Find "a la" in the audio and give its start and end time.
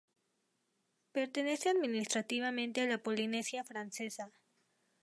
2.81-2.97